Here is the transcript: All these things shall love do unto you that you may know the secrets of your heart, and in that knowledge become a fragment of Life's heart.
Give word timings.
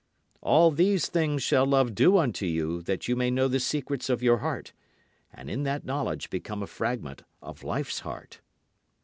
All 0.41 0.71
these 0.71 1.07
things 1.09 1.43
shall 1.43 1.67
love 1.67 1.93
do 1.93 2.17
unto 2.17 2.47
you 2.47 2.81
that 2.81 3.07
you 3.07 3.15
may 3.15 3.29
know 3.29 3.47
the 3.47 3.59
secrets 3.59 4.09
of 4.09 4.23
your 4.23 4.37
heart, 4.39 4.73
and 5.31 5.47
in 5.47 5.61
that 5.61 5.85
knowledge 5.85 6.31
become 6.31 6.63
a 6.63 6.65
fragment 6.65 7.21
of 7.39 7.63
Life's 7.63 7.99
heart. 7.99 8.41